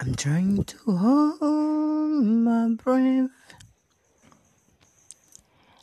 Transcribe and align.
I'm 0.00 0.14
trying 0.14 0.62
to 0.62 0.76
hold 0.96 2.22
my 2.22 2.68
breath. 2.68 3.30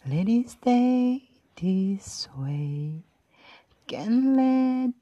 Let 0.09 0.29
it 0.29 0.49
stay 0.51 1.27
this 1.61 2.29
way. 2.37 3.03
Can't 3.87 4.37
let 4.37 4.93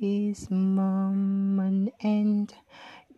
this 0.00 0.50
moment 0.50 1.92
end. 2.00 2.54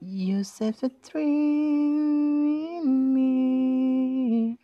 You 0.00 0.42
set 0.42 0.82
a 0.82 0.90
dream 1.08 2.42
in 2.82 3.14
me. 3.14 4.58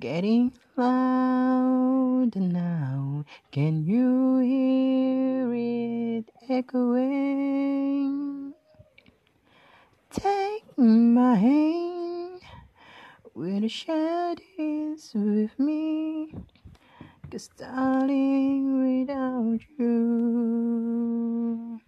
Getting 0.00 0.52
louder 0.76 2.40
now. 2.40 3.24
Can 3.52 3.86
you 3.86 4.38
hear 4.38 5.54
it 5.54 6.28
echoing? 6.50 8.33
Take 10.14 10.78
my 10.78 11.34
hand 11.34 12.40
when 13.32 13.62
the 13.62 13.68
shadows 13.68 15.10
with 15.12 15.58
me. 15.58 16.32
Cause 17.32 17.50
darling, 17.58 19.06
without 19.06 19.58
you, 19.76 21.80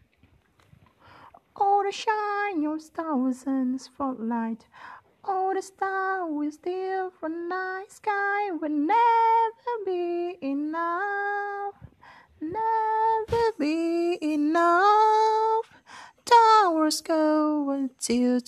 all 1.54 1.84
the 1.84 1.92
shine 1.92 2.62
your 2.62 2.80
thousand 2.80 3.80
spotlight, 3.80 4.66
all 5.24 5.54
the 5.54 5.62
stars 5.62 6.28
we 6.28 6.50
steal 6.50 7.12
from 7.20 7.48
night 7.48 7.90
sky 7.90 8.50
will 8.50 8.70
never 8.70 9.84
be 9.84 10.36
enough, 10.42 11.74
never 12.40 13.52
be 13.56 14.18
enough. 14.20 14.75
Go 16.86 17.70
until. 17.70 18.38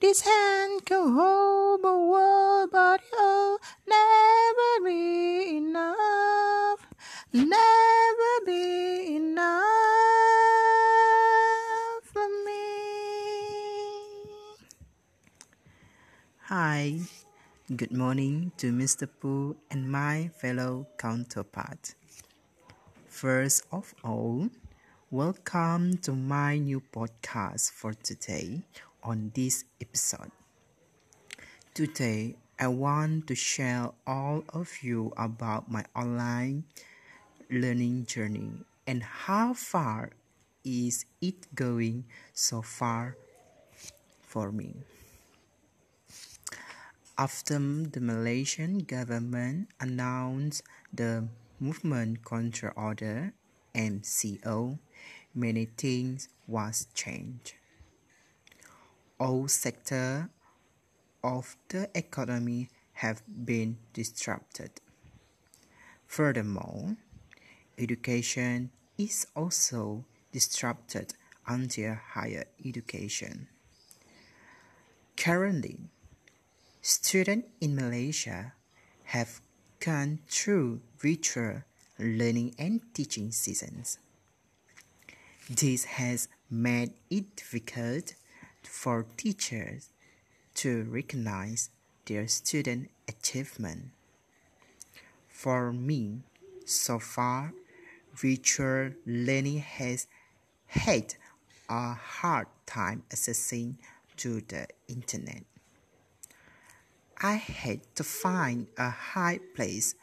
This 0.00 0.22
hand 0.22 0.84
can 0.84 1.14
hold 1.14 1.82
the 1.82 1.96
world, 1.96 2.70
but 2.72 3.00
it'll 3.12 3.60
never 3.86 4.80
be 4.84 5.56
enough, 5.58 6.84
never 7.32 8.40
be 8.44 9.14
enough 9.14 9.62
for 12.02 12.26
me. 12.44 12.74
Hi, 16.50 16.98
good 17.76 17.92
morning 17.92 18.50
to 18.56 18.72
Mr. 18.72 19.06
Pooh 19.20 19.54
and 19.70 19.88
my 19.88 20.28
fellow 20.34 20.88
counterpart. 20.98 21.94
First 23.06 23.62
of 23.70 23.94
all, 24.02 24.50
welcome 25.12 25.96
to 25.98 26.10
my 26.10 26.58
new 26.58 26.82
podcast 26.92 27.70
for 27.70 27.94
today 27.94 28.60
on 29.04 29.30
this 29.36 29.64
episode. 29.80 30.32
Today, 31.74 32.34
I 32.58 32.66
want 32.66 33.28
to 33.28 33.36
share 33.36 33.90
all 34.04 34.42
of 34.52 34.82
you 34.82 35.12
about 35.16 35.70
my 35.70 35.84
online 35.94 36.64
learning 37.48 38.06
journey 38.06 38.50
and 38.84 39.04
how 39.04 39.54
far 39.54 40.10
is 40.64 41.04
it 41.20 41.54
going 41.54 42.06
so 42.34 42.60
far 42.60 43.16
for 44.26 44.50
me. 44.50 44.74
After 47.16 47.60
the 47.60 48.00
Malaysian 48.00 48.78
government 48.80 49.68
announced 49.78 50.62
the 50.92 51.28
Movement 51.60 52.24
Control 52.24 52.72
Order 52.74 53.32
MCO, 53.76 54.78
many 55.34 55.66
things 55.66 56.28
was 56.46 56.86
changed. 56.94 57.52
All 59.20 59.48
sector 59.48 60.30
of 61.22 61.56
the 61.68 61.90
economy 61.94 62.70
have 62.94 63.22
been 63.28 63.76
disrupted. 63.92 64.70
Furthermore, 66.06 66.96
education 67.78 68.70
is 68.96 69.26
also 69.36 70.04
disrupted 70.32 71.12
until 71.46 71.94
higher 71.94 72.44
education. 72.64 73.48
Currently, 75.16 75.78
students 76.80 77.48
in 77.60 77.76
Malaysia 77.76 78.54
have 79.04 79.40
gone 79.80 80.20
through 80.28 80.80
virtual 80.98 81.62
learning 81.98 82.54
and 82.58 82.80
teaching 82.94 83.32
seasons. 83.32 83.98
This 85.48 85.84
has 85.84 86.28
made 86.50 86.92
it 87.10 87.36
difficult 87.36 88.14
for 88.62 89.06
teachers 89.16 89.90
to 90.54 90.84
recognize 90.84 91.70
their 92.06 92.26
student 92.28 92.90
achievement. 93.08 93.90
For 95.28 95.72
me, 95.72 96.20
so 96.64 96.98
far, 96.98 97.52
virtual 98.14 98.90
learning 99.06 99.58
has 99.58 100.06
had 100.66 101.14
a 101.68 101.94
hard 101.94 102.46
time 102.64 103.02
accessing 103.10 103.74
to 104.16 104.40
the 104.40 104.66
internet. 104.88 105.42
I 107.22 107.34
had 107.34 107.80
to 107.96 108.04
find 108.04 108.66
a 108.76 108.90
high 108.90 109.40
place 109.54 109.94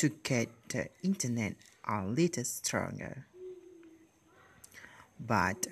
to 0.00 0.08
get 0.22 0.48
the 0.70 0.88
internet 1.02 1.52
a 1.86 2.02
little 2.06 2.42
stronger. 2.42 3.26
But 5.20 5.66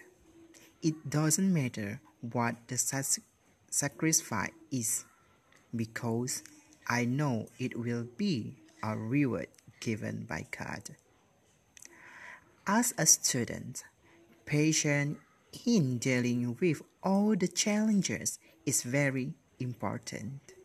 it 0.83 1.09
doesn't 1.09 1.51
matter 1.51 2.03
what 2.21 2.57
the 2.67 2.77
sacrifice 3.71 4.51
is 4.71 5.07
because 5.75 6.43
I 6.87 7.07
know 7.07 7.47
it 7.59 7.79
will 7.79 8.07
be 8.19 8.57
a 8.83 8.99
reward 8.99 9.49
given 9.81 10.27
by 10.29 10.45
God. 10.51 10.91
As 12.67 12.93
a 12.99 13.07
student, 13.07 13.83
patience 14.45 15.17
in 15.65 15.97
dealing 15.97 16.55
with 16.61 16.83
all 17.03 17.35
the 17.35 17.49
challenges 17.49 18.39
is 18.67 18.83
very 18.83 19.33
important. 19.59 20.58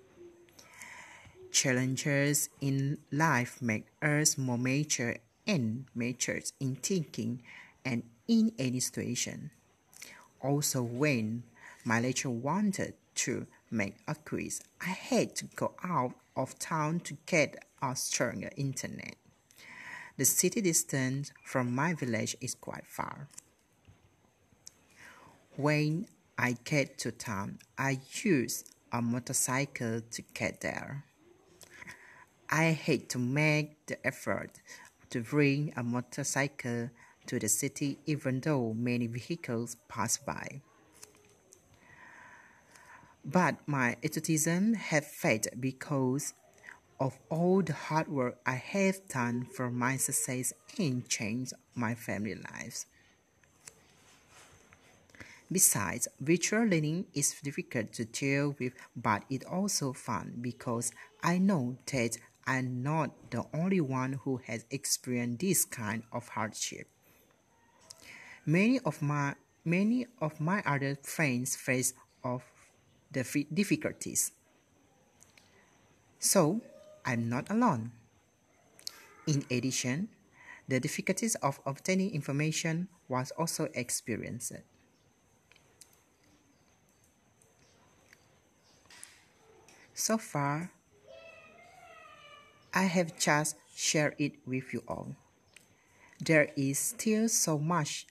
Challenges 1.53 2.49
in 2.61 2.97
life 3.11 3.61
make 3.61 3.85
us 4.01 4.39
more 4.39 4.57
mature 4.57 5.17
and 5.45 5.85
mature 5.93 6.39
in 6.59 6.75
thinking 6.77 7.43
and 7.85 8.01
in 8.27 8.51
any 8.57 8.79
situation. 8.79 9.51
Also, 10.41 10.81
when 10.81 11.43
my 11.85 12.01
lecturer 12.01 12.31
wanted 12.31 12.95
to 13.15 13.45
make 13.69 13.97
a 14.07 14.15
quiz, 14.15 14.61
I 14.81 14.89
had 14.89 15.35
to 15.35 15.45
go 15.55 15.75
out 15.83 16.15
of 16.35 16.57
town 16.57 17.01
to 17.01 17.17
get 17.27 17.63
a 17.83 17.95
stronger 17.95 18.49
internet. 18.57 19.15
The 20.17 20.25
city 20.25 20.59
distance 20.59 21.31
from 21.45 21.73
my 21.75 21.93
village 21.93 22.35
is 22.41 22.55
quite 22.55 22.87
far. 22.87 23.27
When 25.55 26.07
I 26.35 26.57
get 26.63 26.97
to 26.99 27.11
town, 27.11 27.59
I 27.77 27.99
use 28.23 28.65
a 28.91 29.03
motorcycle 29.03 30.01
to 30.01 30.21
get 30.33 30.61
there. 30.61 31.05
I 32.53 32.73
hate 32.73 33.09
to 33.09 33.17
make 33.17 33.83
the 33.87 33.97
effort 34.05 34.61
to 35.09 35.21
bring 35.21 35.73
a 35.75 35.81
motorcycle 35.81 36.91
to 37.25 37.39
the 37.39 37.49
city 37.49 37.97
even 38.05 38.41
though 38.41 38.75
many 38.75 39.07
vehicles 39.07 39.75
pass 39.87 40.17
by. 40.17 40.61
But 43.25 43.57
my 43.65 43.97
enthusiasm 44.03 44.75
have 44.75 45.03
faded 45.03 45.59
because 45.59 46.35
of 46.99 47.17
all 47.29 47.63
the 47.63 47.73
hard 47.73 48.07
work 48.07 48.37
I 48.45 48.53
have 48.53 49.07
done 49.07 49.47
for 49.51 49.71
my 49.71 49.97
success 49.97 50.53
and 50.77 51.09
change 51.09 51.53
my 51.73 51.95
family 51.95 52.35
lives. 52.35 52.85
Besides, 55.51 56.07
virtual 56.19 56.65
learning 56.65 57.05
is 57.15 57.33
difficult 57.43 57.93
to 57.93 58.05
deal 58.05 58.55
with, 58.59 58.73
but 58.95 59.23
it's 59.27 59.45
also 59.45 59.91
fun 59.93 60.37
because 60.39 60.91
I 61.23 61.39
know 61.39 61.77
that 61.91 62.17
I'm 62.45 62.83
not 62.83 63.31
the 63.31 63.45
only 63.53 63.79
one 63.79 64.13
who 64.23 64.41
has 64.47 64.65
experienced 64.69 65.39
this 65.39 65.65
kind 65.65 66.03
of 66.11 66.27
hardship. 66.29 66.87
Many 68.45 68.79
of 68.79 69.01
my 69.01 69.35
many 69.63 70.07
of 70.19 70.41
my 70.41 70.61
other 70.65 70.97
friends 71.01 71.55
face 71.55 71.93
of 72.23 72.43
the 73.11 73.23
difficulties. 73.53 74.31
So, 76.19 76.61
I'm 77.05 77.29
not 77.29 77.49
alone. 77.49 77.91
In 79.27 79.45
addition, 79.51 80.09
the 80.67 80.79
difficulties 80.79 81.35
of 81.35 81.59
obtaining 81.65 82.11
information 82.11 82.87
was 83.07 83.31
also 83.31 83.69
experienced. 83.73 84.53
So 89.93 90.17
far, 90.17 90.71
I 92.73 92.83
have 92.83 93.17
just 93.19 93.55
shared 93.75 94.15
it 94.17 94.33
with 94.47 94.73
you 94.73 94.83
all. 94.87 95.15
There 96.19 96.49
is 96.57 96.79
still 96.79 97.29
so 97.29 97.59
much 97.59 98.07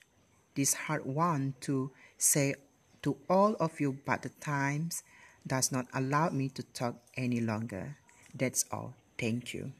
this 0.55 0.73
hard 0.73 1.05
one 1.05 1.55
to 1.61 1.91
say 2.17 2.55
to 3.01 3.17
all 3.29 3.55
of 3.59 3.81
you, 3.81 3.99
but 4.05 4.21
the 4.21 4.29
times 4.29 5.03
does 5.45 5.71
not 5.71 5.87
allow 5.93 6.29
me 6.29 6.47
to 6.49 6.63
talk 6.63 6.95
any 7.17 7.41
longer. 7.41 7.97
That's 8.33 8.63
all. 8.71 8.93
Thank 9.17 9.53
you. 9.53 9.73